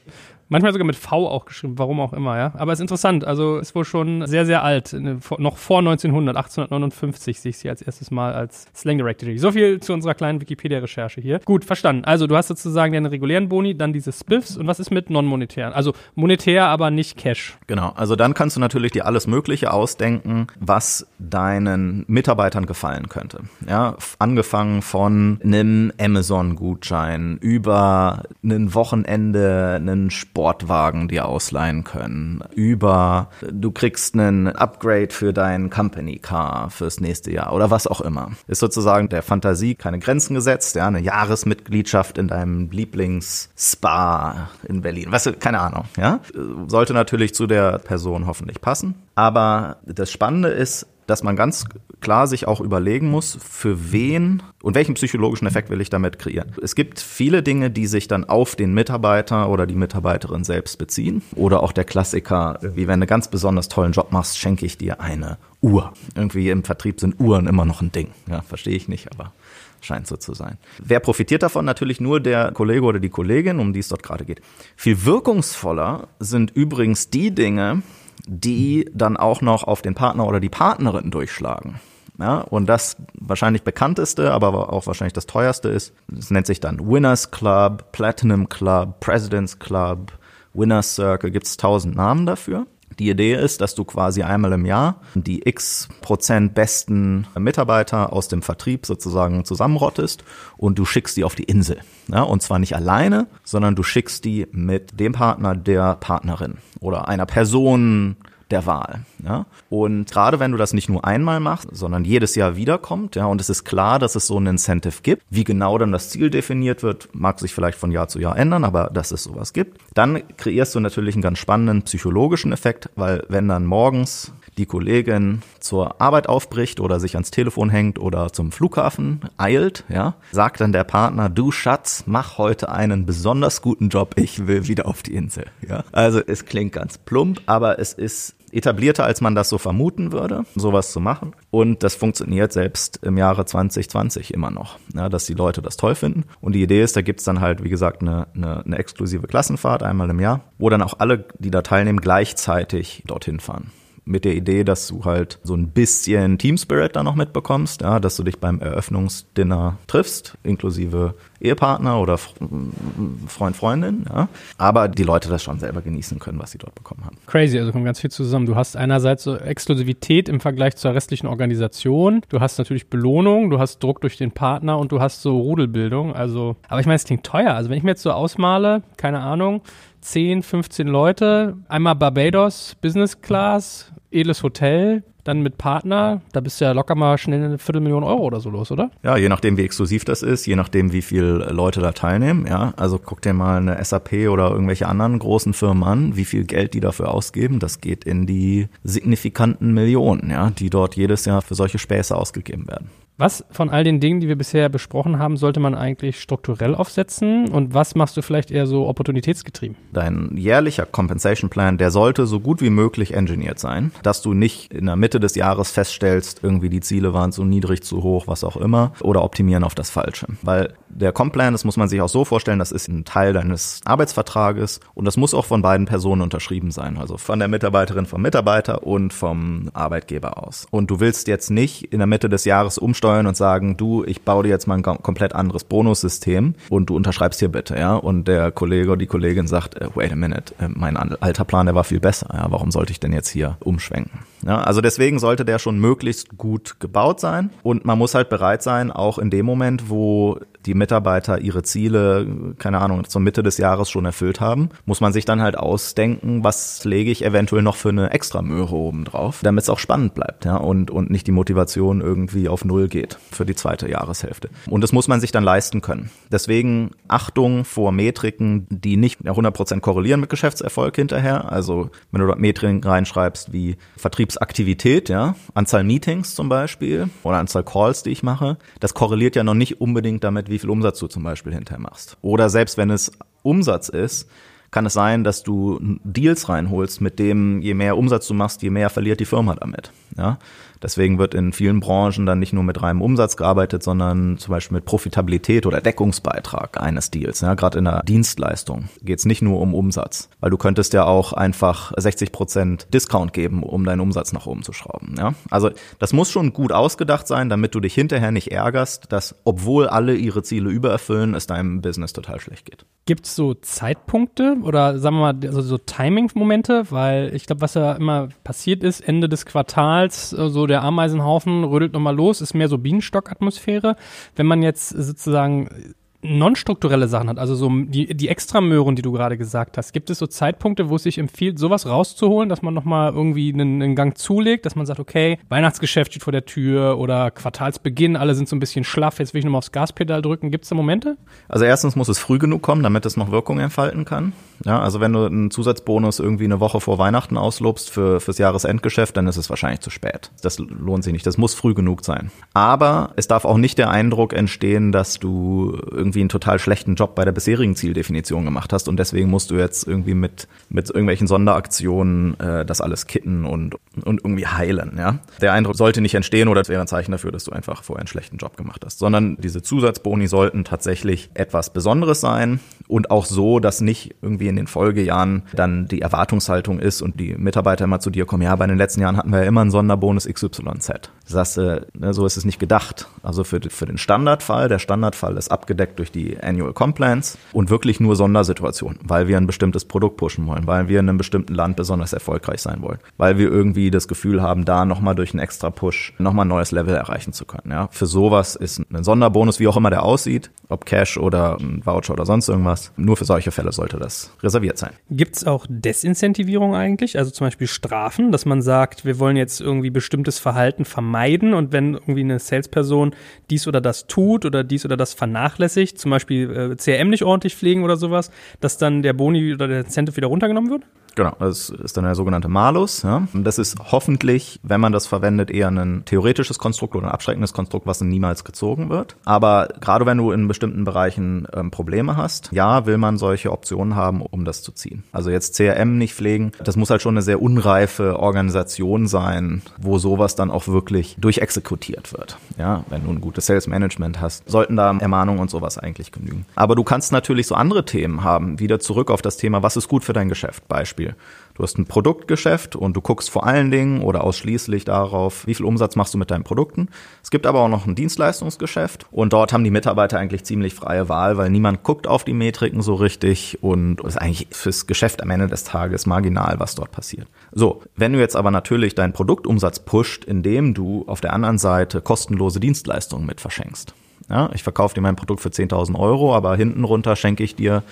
[0.48, 2.52] Manchmal sogar mit V auch geschrieben, warum auch immer, ja.
[2.56, 4.94] Aber ist interessant, also ist wohl schon sehr, sehr alt.
[5.38, 9.38] Noch vor 1900, 1859 sehe ich sie als erstes Mal als Slang Directory.
[9.38, 11.40] So viel zu unserer kleinen Wikipedia-Recherche hier.
[11.44, 12.04] Gut, verstanden.
[12.04, 15.72] Also du hast sozusagen deine regulären Boni, dann diese Spiffs und was ist mit non-monetären?
[15.72, 17.56] Also monetär, aber nicht Cash.
[17.66, 23.40] Genau, also dann kannst du natürlich dir alles Mögliche ausdenken, was deinen Mitarbeitern gefallen könnte.
[23.68, 30.10] Ja, angefangen von einem Amazon-Gutschein über ein Wochenende, einen
[30.44, 37.32] Sportwagen dir ausleihen können, über du kriegst einen Upgrade für dein Company Car fürs nächste
[37.32, 38.32] Jahr oder was auch immer.
[38.46, 45.10] Ist sozusagen der Fantasie keine Grenzen gesetzt, ja, eine Jahresmitgliedschaft in deinem Lieblings-Spa in Berlin.
[45.10, 46.20] Weißt du, keine Ahnung, ja.
[46.66, 48.96] Sollte natürlich zu der Person hoffentlich passen.
[49.14, 51.64] Aber das Spannende ist, dass man ganz
[52.00, 56.52] klar sich auch überlegen muss, für wen und welchen psychologischen Effekt will ich damit kreieren.
[56.62, 61.22] Es gibt viele Dinge, die sich dann auf den Mitarbeiter oder die Mitarbeiterin selbst beziehen.
[61.34, 65.00] Oder auch der Klassiker, wie wenn du ganz besonders tollen Job machst, schenke ich dir
[65.00, 65.92] eine Uhr.
[66.14, 68.08] Irgendwie im Vertrieb sind Uhren immer noch ein Ding.
[68.28, 69.32] Ja, verstehe ich nicht, aber
[69.80, 70.58] scheint so zu sein.
[70.82, 71.64] Wer profitiert davon?
[71.64, 74.40] Natürlich nur der Kollege oder die Kollegin, um die es dort gerade geht.
[74.76, 77.82] Viel wirkungsvoller sind übrigens die Dinge,
[78.26, 81.80] die dann auch noch auf den Partner oder die Partnerin durchschlagen.
[82.18, 86.78] Ja, und das wahrscheinlich bekannteste, aber auch wahrscheinlich das teuerste ist, es nennt sich dann
[86.88, 90.12] Winners Club, Platinum Club, President's Club,
[90.52, 92.66] Winners Circle, gibt es tausend Namen dafür.
[92.98, 98.28] Die Idee ist, dass du quasi einmal im Jahr die x Prozent besten Mitarbeiter aus
[98.28, 100.24] dem Vertrieb sozusagen zusammenrottest
[100.56, 101.78] und du schickst die auf die Insel.
[102.08, 107.08] Ja, und zwar nicht alleine, sondern du schickst die mit dem Partner der Partnerin oder
[107.08, 108.16] einer Person,
[108.50, 109.00] der Wahl.
[109.22, 109.46] Ja?
[109.70, 113.40] Und gerade wenn du das nicht nur einmal machst, sondern jedes Jahr wiederkommt, ja, und
[113.40, 116.82] es ist klar, dass es so ein Incentive gibt, wie genau dann das Ziel definiert
[116.82, 120.22] wird, mag sich vielleicht von Jahr zu Jahr ändern, aber dass es sowas gibt, dann
[120.36, 126.00] kreierst du natürlich einen ganz spannenden psychologischen Effekt, weil wenn dann morgens die Kollegin zur
[126.00, 130.84] Arbeit aufbricht oder sich ans Telefon hängt oder zum Flughafen eilt, ja, sagt dann der
[130.84, 135.46] Partner, du Schatz, mach heute einen besonders guten Job, ich will wieder auf die Insel,
[135.66, 135.84] ja.
[135.92, 140.44] Also es klingt ganz plump, aber es ist etablierter, als man das so vermuten würde,
[140.54, 141.34] sowas zu machen.
[141.50, 145.94] Und das funktioniert selbst im Jahre 2020 immer noch, ja, dass die Leute das toll
[145.94, 146.24] finden.
[146.40, 149.82] Und die Idee ist, da gibt's dann halt, wie gesagt, eine, eine, eine exklusive Klassenfahrt
[149.82, 153.72] einmal im Jahr, wo dann auch alle, die da teilnehmen, gleichzeitig dorthin fahren
[154.04, 158.00] mit der Idee, dass du halt so ein bisschen Team Spirit da noch mitbekommst, ja,
[158.00, 164.28] dass du dich beim Eröffnungsdinner triffst, inklusive Ehepartner oder Freund, Freundin, ja.
[164.58, 167.16] Aber die Leute das schon selber genießen können, was sie dort bekommen haben.
[167.26, 168.46] Crazy, also kommt ganz viel zusammen.
[168.46, 172.22] Du hast einerseits so Exklusivität im Vergleich zur restlichen Organisation.
[172.28, 176.14] Du hast natürlich Belohnung, du hast Druck durch den Partner und du hast so Rudelbildung.
[176.14, 177.54] Also, aber ich meine, es klingt teuer.
[177.54, 179.62] Also wenn ich mir jetzt so ausmale, keine Ahnung,
[180.04, 186.66] 10, 15 Leute, einmal Barbados, Business Class, edles Hotel, dann mit Partner, da bist du
[186.66, 188.90] ja locker mal schnell eine Viertelmillion Euro oder so los, oder?
[189.02, 192.74] Ja, je nachdem, wie exklusiv das ist, je nachdem, wie viele Leute da teilnehmen, ja.
[192.76, 196.74] Also guck dir mal eine SAP oder irgendwelche anderen großen Firmen an, wie viel Geld
[196.74, 197.58] die dafür ausgeben.
[197.58, 202.68] Das geht in die signifikanten Millionen, ja, die dort jedes Jahr für solche Späße ausgegeben
[202.68, 202.90] werden.
[203.16, 207.48] Was von all den Dingen, die wir bisher besprochen haben, sollte man eigentlich strukturell aufsetzen
[207.48, 209.76] und was machst du vielleicht eher so opportunitätsgetrieben?
[209.92, 214.74] Dein jährlicher Compensation Plan, der sollte so gut wie möglich engineert sein, dass du nicht
[214.74, 218.42] in der Mitte des Jahres feststellst, irgendwie die Ziele waren zu niedrig, zu hoch, was
[218.42, 220.26] auch immer, oder optimieren auf das Falsche.
[220.42, 223.80] Weil der Complan, das muss man sich auch so vorstellen, das ist ein Teil deines
[223.84, 228.22] Arbeitsvertrages und das muss auch von beiden Personen unterschrieben sein, also von der Mitarbeiterin, vom
[228.22, 230.66] Mitarbeiter und vom Arbeitgeber aus.
[230.72, 234.02] Und du willst jetzt nicht in der Mitte des Jahres umstellen, steuern und sagen, du,
[234.02, 237.96] ich baue dir jetzt mal ein komplett anderes Bonussystem und du unterschreibst hier bitte, ja.
[237.96, 241.66] Und der Kollege oder die Kollegin sagt, äh, wait a minute, äh, mein alter Plan,
[241.66, 242.46] der war viel besser, ja.
[242.48, 244.20] Warum sollte ich denn jetzt hier umschwenken?
[244.46, 248.62] Ja, also deswegen sollte der schon möglichst gut gebaut sein und man muss halt bereit
[248.62, 253.58] sein, auch in dem Moment, wo die Mitarbeiter ihre Ziele, keine Ahnung, zur Mitte des
[253.58, 257.76] Jahres schon erfüllt haben, muss man sich dann halt ausdenken, was lege ich eventuell noch
[257.76, 261.26] für eine extra Möhre oben drauf, damit es auch spannend bleibt, ja, und, und nicht
[261.26, 264.50] die Motivation irgendwie auf Null geht für die zweite Jahreshälfte.
[264.68, 266.10] Und das muss man sich dann leisten können.
[266.30, 271.50] Deswegen Achtung vor Metriken, die nicht 100% korrelieren mit Geschäftserfolg hinterher.
[271.52, 277.64] Also wenn du dort Metriken reinschreibst wie Vertriebsaktivität, ja, Anzahl Meetings zum Beispiel oder Anzahl
[277.64, 281.06] Calls, die ich mache, das korreliert ja noch nicht unbedingt damit, wie viel Umsatz du
[281.06, 282.16] zum Beispiel hinterher machst.
[282.22, 283.12] Oder selbst wenn es
[283.42, 284.28] Umsatz ist,
[284.70, 288.70] kann es sein, dass du Deals reinholst, mit dem je mehr Umsatz du machst, je
[288.70, 289.92] mehr verliert die Firma damit.
[290.16, 290.38] Ja?
[290.84, 294.76] Deswegen wird in vielen Branchen dann nicht nur mit reinem Umsatz gearbeitet, sondern zum Beispiel
[294.76, 297.40] mit Profitabilität oder Deckungsbeitrag eines Deals.
[297.40, 301.06] Ja, Gerade in der Dienstleistung geht es nicht nur um Umsatz, weil du könntest ja
[301.06, 305.14] auch einfach 60 Prozent Discount geben, um deinen Umsatz nach oben zu schrauben.
[305.16, 305.32] Ja?
[305.50, 309.88] Also das muss schon gut ausgedacht sein, damit du dich hinterher nicht ärgerst, dass obwohl
[309.88, 312.84] alle ihre Ziele übererfüllen, es deinem Business total schlecht geht.
[313.06, 316.90] Gibt es so Zeitpunkte oder sagen wir mal also so Timing-Momente?
[316.90, 321.92] Weil ich glaube, was ja immer passiert ist, Ende des Quartals, so der Ameisenhaufen rödelt
[321.92, 323.96] nochmal los, ist mehr so Bienenstock-Atmosphäre.
[324.36, 329.36] Wenn man jetzt sozusagen non-strukturelle Sachen hat, also so die, die Extramöhren, die du gerade
[329.36, 333.12] gesagt hast, gibt es so Zeitpunkte, wo es sich empfiehlt, sowas rauszuholen, dass man nochmal
[333.12, 337.30] irgendwie einen, einen Gang zulegt, dass man sagt, okay, Weihnachtsgeschäft steht vor der Tür oder
[337.30, 340.50] Quartalsbeginn, alle sind so ein bisschen schlaff, jetzt will ich nochmal aufs Gaspedal drücken.
[340.50, 341.16] Gibt es da Momente?
[341.48, 344.32] Also erstens muss es früh genug kommen, damit es noch Wirkung entfalten kann.
[344.64, 349.16] Ja, also wenn du einen Zusatzbonus irgendwie eine Woche vor Weihnachten auslobst für, fürs Jahresendgeschäft,
[349.16, 350.30] dann ist es wahrscheinlich zu spät.
[350.42, 351.26] Das lohnt sich nicht.
[351.26, 352.30] Das muss früh genug sein.
[352.54, 357.14] Aber es darf auch nicht der Eindruck entstehen, dass du irgendwie einen total schlechten Job
[357.14, 361.26] bei der bisherigen Zieldefinition gemacht hast und deswegen musst du jetzt irgendwie mit, mit irgendwelchen
[361.26, 364.96] Sonderaktionen äh, das alles kitten und, und irgendwie heilen.
[364.98, 365.18] Ja?
[365.40, 368.00] Der Eindruck sollte nicht entstehen oder es wäre ein Zeichen dafür, dass du einfach vorher
[368.00, 373.26] einen schlechten Job gemacht hast, sondern diese Zusatzboni sollten tatsächlich etwas Besonderes sein und auch
[373.26, 378.00] so, dass nicht irgendwie in den Folgejahren dann die Erwartungshaltung ist und die Mitarbeiter immer
[378.00, 381.10] zu dir kommen, ja, bei den letzten Jahren hatten wir ja immer einen Sonderbonus XYZ.
[381.30, 383.08] Das äh, ne, so ist es nicht gedacht.
[383.22, 388.00] Also für, für den Standardfall, der Standardfall ist abgedeckt durch die Annual Compliance und wirklich
[388.00, 391.76] nur Sondersituationen, weil wir ein bestimmtes Produkt pushen wollen, weil wir in einem bestimmten Land
[391.76, 395.70] besonders erfolgreich sein wollen, weil wir irgendwie das Gefühl haben, da nochmal durch einen extra
[395.70, 397.70] Push nochmal ein neues Level erreichen zu können.
[397.70, 397.88] Ja.
[397.90, 402.12] Für sowas ist ein Sonderbonus, wie auch immer der aussieht, ob Cash oder ein Voucher
[402.12, 404.90] oder sonst irgendwas, nur für solche Fälle sollte das reserviert sein.
[405.10, 407.18] Gibt es auch Desincentivierung eigentlich?
[407.18, 411.13] Also zum Beispiel Strafen, dass man sagt, wir wollen jetzt irgendwie bestimmtes Verhalten vermeiden
[411.54, 413.14] und wenn irgendwie eine Salesperson
[413.50, 417.54] dies oder das tut oder dies oder das vernachlässigt, zum Beispiel äh, CRM nicht ordentlich
[417.54, 420.82] pflegen oder sowas, dass dann der Boni oder der Incentive wieder runtergenommen wird?
[421.14, 423.02] Genau, das ist dann der sogenannte Malus.
[423.02, 423.26] Ja.
[423.32, 427.86] Das ist hoffentlich, wenn man das verwendet, eher ein theoretisches Konstrukt oder ein abschreckendes Konstrukt,
[427.86, 429.16] was niemals gezogen wird.
[429.24, 433.96] Aber gerade wenn du in bestimmten Bereichen ähm, Probleme hast, ja, will man solche Optionen
[433.96, 435.04] haben, um das zu ziehen.
[435.12, 439.98] Also jetzt CRM nicht pflegen, das muss halt schon eine sehr unreife Organisation sein, wo
[439.98, 442.38] sowas dann auch wirklich durchexekutiert wird.
[442.58, 446.46] Ja, wenn du ein gutes Sales Management hast, sollten da Ermahnungen und sowas eigentlich genügen.
[446.54, 449.88] Aber du kannst natürlich so andere Themen haben, wieder zurück auf das Thema, was ist
[449.88, 451.03] gut für dein Geschäft, Beispiel.
[451.04, 451.16] Beispiel.
[451.56, 455.64] Du hast ein Produktgeschäft und du guckst vor allen Dingen oder ausschließlich darauf, wie viel
[455.64, 456.88] Umsatz machst du mit deinen Produkten.
[457.22, 461.08] Es gibt aber auch noch ein Dienstleistungsgeschäft und dort haben die Mitarbeiter eigentlich ziemlich freie
[461.08, 465.22] Wahl, weil niemand guckt auf die Metriken so richtig und es ist eigentlich fürs Geschäft
[465.22, 467.28] am Ende des Tages marginal, was dort passiert.
[467.52, 472.00] So, wenn du jetzt aber natürlich deinen Produktumsatz pusht, indem du auf der anderen Seite
[472.00, 473.94] kostenlose Dienstleistungen mit verschenkst.
[474.28, 477.84] Ja, ich verkaufe dir mein Produkt für 10.000 Euro, aber hinten runter schenke ich dir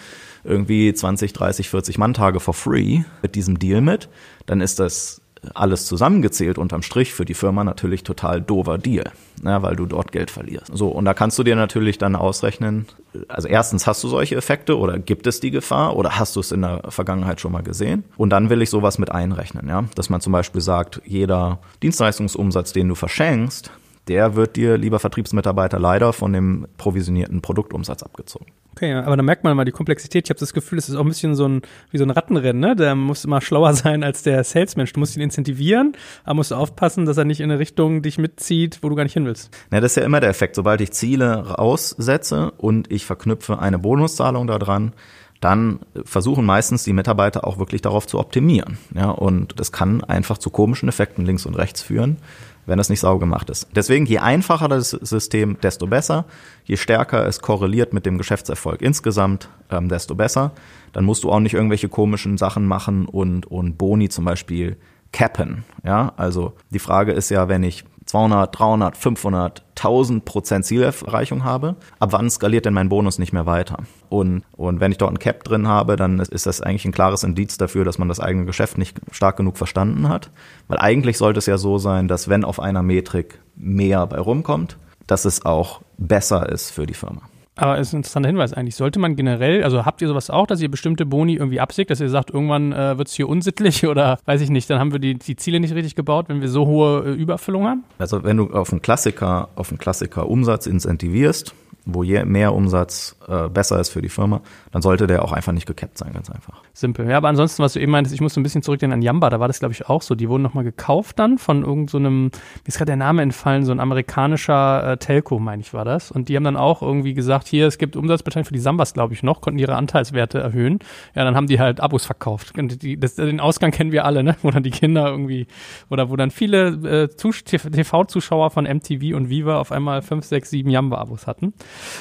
[0.45, 4.09] irgendwie 20, 30, 40 Manntage for free mit diesem Deal mit,
[4.47, 5.23] dann ist das
[5.55, 9.11] alles zusammengezählt unterm Strich für die Firma natürlich total dover Deal,
[9.43, 10.71] ne, weil du dort Geld verlierst.
[10.73, 12.87] So, und da kannst du dir natürlich dann ausrechnen,
[13.29, 16.53] also erstens hast du solche Effekte oder gibt es die Gefahr oder hast du es
[16.53, 18.05] in der Vergangenheit schon mal gesehen?
[18.17, 22.73] Und dann will ich sowas mit einrechnen, ja, dass man zum Beispiel sagt, jeder Dienstleistungsumsatz,
[22.73, 23.71] den du verschenkst,
[24.09, 28.47] der wird dir, lieber Vertriebsmitarbeiter, leider von dem provisionierten Produktumsatz abgezogen.
[28.75, 30.27] Okay, aber da merkt man mal die Komplexität.
[30.27, 32.61] Ich habe das Gefühl, es ist auch ein bisschen so ein, wie so ein Rattenrennen,
[32.61, 32.75] ne?
[32.75, 34.93] Der muss immer schlauer sein als der Salesmensch.
[34.95, 38.79] Du musst ihn incentivieren, aber musst aufpassen, dass er nicht in eine Richtung dich mitzieht,
[38.83, 39.51] wo du gar nicht hin willst.
[39.71, 40.57] Ja, das ist ja immer der Effekt.
[40.57, 44.93] Sobald ich Ziele raussetze und ich verknüpfe eine Bonuszahlung daran,
[45.41, 48.79] dann versuchen meistens die Mitarbeiter auch wirklich darauf zu optimieren.
[48.95, 52.19] Ja, und das kann einfach zu komischen Effekten links und rechts führen
[52.67, 53.69] wenn das nicht sauber gemacht ist.
[53.75, 56.25] Deswegen, je einfacher das System, desto besser.
[56.65, 60.53] Je stärker es korreliert mit dem Geschäftserfolg insgesamt, ähm, desto besser.
[60.93, 64.77] Dann musst du auch nicht irgendwelche komischen Sachen machen und, und Boni zum Beispiel
[65.13, 65.65] cappen.
[65.85, 71.77] Ja, also die Frage ist ja, wenn ich 200, 300, 500, 1000 Prozent Zielerreichung habe,
[71.99, 73.79] ab wann skaliert denn mein Bonus nicht mehr weiter?
[74.11, 76.93] Und, und wenn ich dort ein Cap drin habe, dann ist, ist das eigentlich ein
[76.93, 80.29] klares Indiz dafür, dass man das eigene Geschäft nicht stark genug verstanden hat.
[80.69, 84.77] Weil eigentlich sollte es ja so sein, dass wenn auf einer Metrik mehr bei rumkommt,
[85.07, 87.23] dass es auch besser ist für die Firma.
[87.55, 88.77] Aber ist ein interessanter Hinweis eigentlich.
[88.77, 92.01] Sollte man generell, also habt ihr sowas auch, dass ihr bestimmte Boni irgendwie absägt, dass
[92.01, 94.99] ihr sagt, irgendwann äh, wird es hier unsittlich oder weiß ich nicht, dann haben wir
[94.99, 97.85] die, die Ziele nicht richtig gebaut, wenn wir so hohe äh, Überfüllung haben?
[97.99, 103.17] Also wenn du auf einen Klassiker, auf einen Klassiker Umsatz incentivierst, wo je mehr Umsatz
[103.33, 104.43] äh, besser ist für die Firma,
[104.73, 106.63] dann sollte der auch einfach nicht gekappt sein, ganz einfach.
[106.75, 107.09] Simpel.
[107.09, 109.31] Ja, aber ansonsten, was du eben meintest, ich muss so ein bisschen zurückdenken an Yamba,
[109.31, 110.15] da war das glaube ich auch so.
[110.15, 112.31] Die wurden nochmal gekauft dann von irgendeinem, so mir
[112.67, 116.11] ist gerade der Name entfallen, so ein amerikanischer äh, Telco, meine ich, war das.
[116.11, 119.15] Und die haben dann auch irgendwie gesagt, hier, es gibt Umsatzbeteiligung für die Sambas, glaube
[119.15, 120.81] ich, noch, konnten ihre Anteilswerte erhöhen.
[121.15, 122.59] Ja, dann haben die halt Abos verkauft.
[122.59, 124.37] Und die, das, den Ausgang kennen wir alle, ne?
[124.43, 125.47] Wo dann die Kinder irgendwie,
[125.89, 130.71] oder wo dann viele äh, TV-Zuschauer von MTV und Viva auf einmal fünf, sechs, sieben
[130.71, 131.55] Yamba-Abos hatten.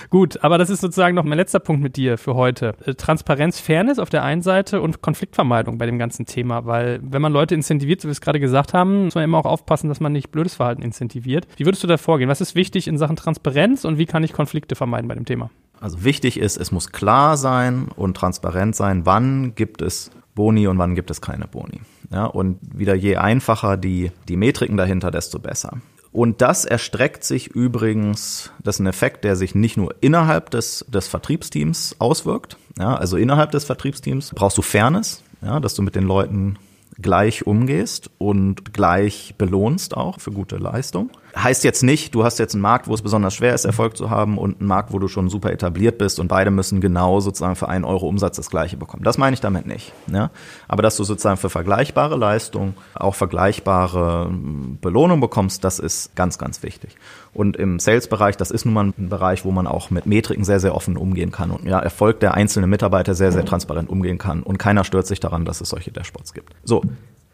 [0.10, 2.76] Gut, aber das ist sozusagen noch mein letzter Punkt mit dir für heute.
[2.86, 7.22] Äh, Transparenz, Fairness auf der einen Seite und Konfliktvermeidung bei dem ganzen Thema, weil wenn
[7.22, 9.90] man Leute incentiviert, so wie wir es gerade gesagt haben, muss man immer auch aufpassen,
[9.90, 11.48] dass man nicht blödes Verhalten incentiviert.
[11.58, 12.30] Wie würdest du da vorgehen?
[12.30, 15.50] Was ist wichtig in Sachen Transparenz und wie kann ich Konflikte vermeiden bei dem Thema?
[15.80, 20.78] Also wichtig ist, es muss klar sein und transparent sein, wann gibt es Boni und
[20.78, 21.82] wann gibt es keine Boni.
[22.12, 25.78] Ja, und wieder je einfacher die, die Metriken dahinter, desto besser.
[26.12, 30.86] Und das erstreckt sich übrigens, das ist ein Effekt, der sich nicht nur innerhalb des,
[30.90, 32.58] des Vertriebsteams auswirkt.
[32.78, 36.58] Ja, also innerhalb des Vertriebsteams brauchst du Fairness, ja, dass du mit den Leuten
[37.02, 41.12] gleich umgehst und gleich belohnst auch für gute Leistung.
[41.36, 44.10] Heißt jetzt nicht, du hast jetzt einen Markt, wo es besonders schwer ist, Erfolg zu
[44.10, 47.56] haben und einen Markt, wo du schon super etabliert bist und beide müssen genau sozusagen
[47.56, 49.04] für einen Euro Umsatz das gleiche bekommen.
[49.04, 49.94] Das meine ich damit nicht.
[50.12, 50.32] Ja?
[50.68, 56.38] Aber dass du sozusagen für vergleichbare Leistung auch vergleichbare hm, Belohnung bekommst, das ist ganz,
[56.38, 56.98] ganz wichtig.
[57.34, 60.60] Und im Sales-Bereich, das ist nun mal ein Bereich, wo man auch mit Metriken sehr,
[60.60, 64.44] sehr offen umgehen kann und ja, Erfolg der einzelnen Mitarbeiter sehr, sehr transparent umgehen kann.
[64.44, 66.54] Und keiner stört sich daran, dass es solche Dashboards gibt.
[66.64, 66.84] So,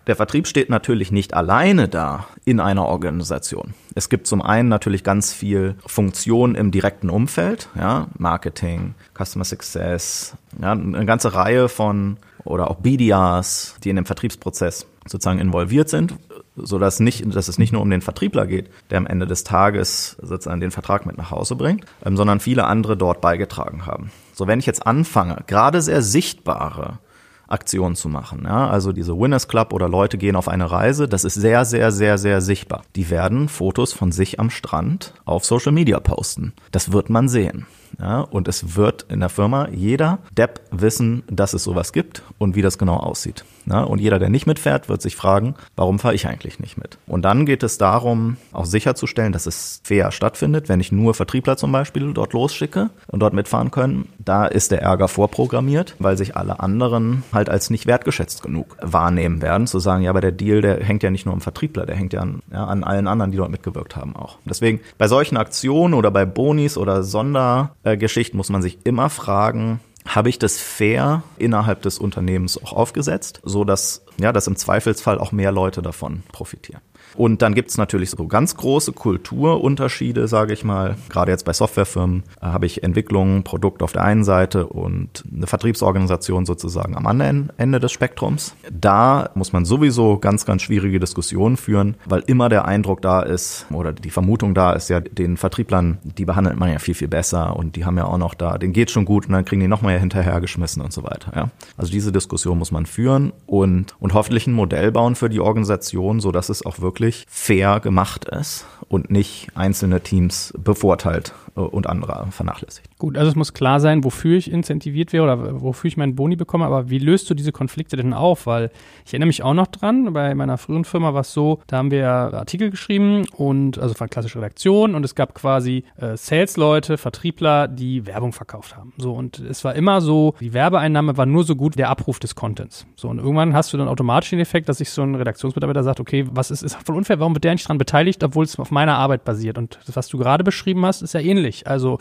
[0.08, 3.74] der Vertrieb steht natürlich nicht alleine da in einer Organisation.
[3.94, 10.36] Es gibt zum einen natürlich ganz viel Funktion im direkten Umfeld, ja, Marketing, Customer Success,
[10.62, 16.16] ja, eine ganze Reihe von oder auch BDRs, die in dem Vertriebsprozess sozusagen involviert sind,
[16.56, 19.44] so dass nicht, dass es nicht nur um den Vertriebler geht, der am Ende des
[19.44, 24.12] Tages sozusagen den Vertrag mit nach Hause bringt, ähm, sondern viele andere dort beigetragen haben.
[24.34, 27.00] So, wenn ich jetzt anfange, gerade sehr sichtbare
[27.48, 28.44] Aktion zu machen.
[28.46, 31.92] Ja, also diese Winners Club oder Leute gehen auf eine Reise, das ist sehr, sehr,
[31.92, 32.84] sehr, sehr sichtbar.
[32.96, 36.54] Die werden Fotos von sich am Strand auf Social Media posten.
[36.72, 37.66] Das wird man sehen.
[38.00, 42.56] Ja, und es wird in der Firma jeder Depp wissen, dass es sowas gibt und
[42.56, 43.44] wie das genau aussieht.
[43.66, 46.98] Ja, und jeder, der nicht mitfährt, wird sich fragen, warum fahre ich eigentlich nicht mit?
[47.06, 50.70] Und dann geht es darum, auch sicherzustellen, dass es fair stattfindet.
[50.70, 54.82] Wenn ich nur Vertriebler zum Beispiel dort losschicke und dort mitfahren können, da ist der
[54.82, 60.04] Ärger vorprogrammiert, weil sich alle anderen halt als nicht wertgeschätzt genug wahrnehmen werden, zu sagen,
[60.04, 62.42] ja, aber der Deal, der hängt ja nicht nur am Vertriebler, der hängt ja an,
[62.52, 64.38] ja, an allen anderen, die dort mitgewirkt haben auch.
[64.46, 69.10] Deswegen bei solchen Aktionen oder bei Bonis oder Sonder äh, Geschichten muss man sich immer
[69.10, 74.56] fragen, habe ich das fair innerhalb des Unternehmens auch aufgesetzt, so dass ja, dass im
[74.56, 76.82] Zweifelsfall auch mehr Leute davon profitieren.
[77.16, 80.96] Und dann gibt's natürlich so ganz große Kulturunterschiede, sage ich mal.
[81.10, 85.48] Gerade jetzt bei Softwarefirmen äh, habe ich Entwicklung, Produkt auf der einen Seite und eine
[85.48, 88.56] Vertriebsorganisation sozusagen am anderen Ende des Spektrums.
[88.72, 93.66] Da muss man sowieso ganz, ganz schwierige Diskussionen führen, weil immer der Eindruck da ist
[93.72, 97.56] oder die Vermutung da ist, ja, den Vertrieblern, die behandelt man ja viel, viel besser
[97.56, 99.68] und die haben ja auch noch da, den geht schon gut und dann kriegen die
[99.68, 101.32] nochmal hinterhergeschmissen und so weiter.
[101.36, 101.50] Ja.
[101.78, 106.20] Also diese Diskussion muss man führen und, und hoffentlich ein Modell bauen für die Organisation,
[106.20, 111.32] so dass es auch wirklich wirklich fair gemacht ist und nicht einzelne Teams bevorteilt
[111.62, 112.98] und andere vernachlässigt.
[112.98, 116.36] Gut, also es muss klar sein, wofür ich incentiviert wäre oder wofür ich meinen Boni
[116.36, 118.48] bekomme, aber wie löst du diese Konflikte denn auf?
[118.48, 118.72] Weil
[119.06, 121.92] ich erinnere mich auch noch dran, bei meiner frühen Firma war es so, da haben
[121.92, 127.68] wir Artikel geschrieben und also von klassischer Redaktion und es gab quasi äh, Sales-Leute, Vertriebler,
[127.68, 128.94] die Werbung verkauft haben.
[128.98, 132.20] So und es war immer so, die Werbeeinnahme war nur so gut wie der Abruf
[132.20, 132.86] des Contents.
[132.96, 136.00] So und irgendwann hast du dann automatisch den Effekt, dass sich so ein Redaktionsmitarbeiter sagt,
[136.00, 138.72] okay, was ist, ist voll unfair, warum wird der nicht dran beteiligt, obwohl es auf
[138.72, 139.58] meiner Arbeit basiert?
[139.58, 141.47] Und das, was du gerade beschrieben hast, ist ja ähnlich.
[141.66, 141.98] Also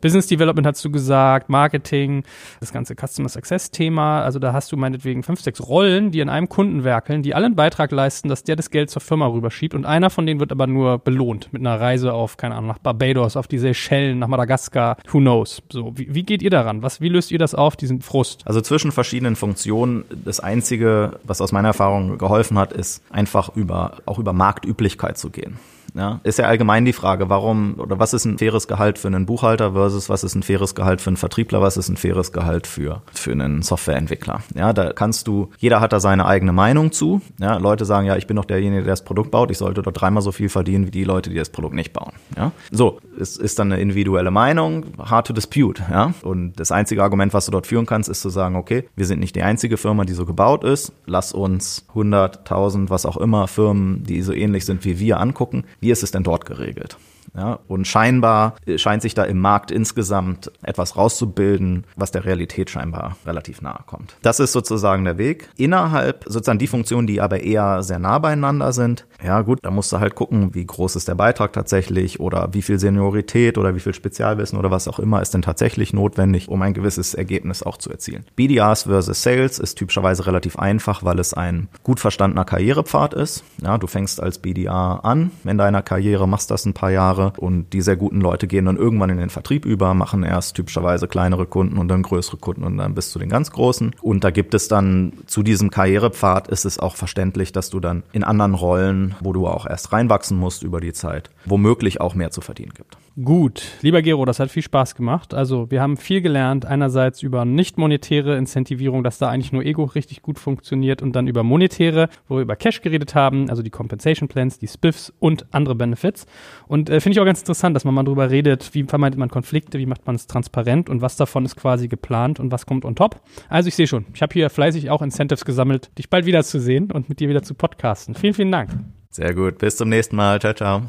[0.00, 2.24] Business Development hast du gesagt, Marketing,
[2.60, 4.22] das ganze Customer Success Thema.
[4.22, 7.46] Also da hast du meinetwegen fünf, sechs Rollen, die an einem Kunden werkeln, die alle
[7.46, 9.74] einen Beitrag leisten, dass der das Geld zur Firma rüberschiebt.
[9.74, 12.78] Und einer von denen wird aber nur belohnt mit einer Reise auf, keine Ahnung, nach
[12.78, 15.62] Barbados, auf die Seychellen, nach Madagaskar, who knows.
[15.70, 16.82] So, wie, wie geht ihr daran?
[16.82, 18.42] Was, wie löst ihr das auf, diesen Frust?
[18.46, 23.98] Also zwischen verschiedenen Funktionen, das Einzige, was aus meiner Erfahrung geholfen hat, ist einfach über,
[24.06, 25.58] auch über Marktüblichkeit zu gehen.
[25.98, 29.26] Ja, ist ja allgemein die Frage, warum oder was ist ein faires Gehalt für einen
[29.26, 32.68] Buchhalter versus was ist ein faires Gehalt für einen Vertriebler, was ist ein faires Gehalt
[32.68, 34.40] für, für einen Softwareentwickler.
[34.54, 37.20] Ja, da kannst du, jeder hat da seine eigene Meinung zu.
[37.40, 40.00] Ja, Leute sagen, ja, ich bin doch derjenige, der das Produkt baut, ich sollte dort
[40.00, 42.12] dreimal so viel verdienen wie die Leute, die das Produkt nicht bauen.
[42.36, 45.82] Ja, so, es ist dann eine individuelle Meinung, hard to dispute.
[45.90, 49.06] Ja, und das einzige Argument, was du dort führen kannst, ist zu sagen, okay, wir
[49.06, 50.92] sind nicht die einzige Firma, die so gebaut ist.
[51.06, 55.64] Lass uns 100, 1000, was auch immer Firmen, die so ähnlich sind wie wir, angucken.
[55.80, 56.96] Wie ist es denn dort geregelt?
[57.38, 63.16] Ja, und scheinbar scheint sich da im Markt insgesamt etwas rauszubilden, was der Realität scheinbar
[63.24, 64.16] relativ nahe kommt.
[64.22, 65.48] Das ist sozusagen der Weg.
[65.56, 69.92] Innerhalb sozusagen die Funktionen, die aber eher sehr nah beieinander sind, ja gut, da musst
[69.92, 73.80] du halt gucken, wie groß ist der Beitrag tatsächlich oder wie viel Seniorität oder wie
[73.80, 77.76] viel Spezialwissen oder was auch immer ist denn tatsächlich notwendig, um ein gewisses Ergebnis auch
[77.76, 78.24] zu erzielen.
[78.34, 83.44] BDRs versus Sales ist typischerweise relativ einfach, weil es ein gut verstandener Karrierepfad ist.
[83.62, 87.72] Ja, du fängst als BDR an in deiner Karriere, machst das ein paar Jahre, und
[87.72, 91.46] die sehr guten Leute gehen dann irgendwann in den Vertrieb über, machen erst typischerweise kleinere
[91.46, 93.94] Kunden und dann größere Kunden und dann bis zu den ganz großen.
[94.00, 98.02] Und da gibt es dann zu diesem Karrierepfad ist es auch verständlich, dass du dann
[98.12, 102.30] in anderen Rollen, wo du auch erst reinwachsen musst über die Zeit, womöglich auch mehr
[102.30, 102.96] zu verdienen gibt.
[103.24, 105.34] Gut, lieber Gero, das hat viel Spaß gemacht.
[105.34, 109.82] Also wir haben viel gelernt, einerseits über nicht monetäre Incentivierung, dass da eigentlich nur Ego
[109.82, 113.70] richtig gut funktioniert und dann über monetäre, wo wir über Cash geredet haben, also die
[113.70, 116.26] Compensation Plans, die Spiffs und andere Benefits.
[116.68, 119.30] Und äh, finde ich auch ganz interessant, dass man mal drüber redet, wie vermeidet man
[119.30, 122.84] Konflikte, wie macht man es transparent und was davon ist quasi geplant und was kommt
[122.84, 123.22] on top.
[123.48, 126.60] Also ich sehe schon, ich habe hier fleißig auch Incentives gesammelt, dich bald wieder zu
[126.60, 128.14] sehen und mit dir wieder zu podcasten.
[128.14, 128.72] Vielen, vielen Dank.
[129.08, 130.38] Sehr gut, bis zum nächsten Mal.
[130.38, 130.82] Ciao, ciao.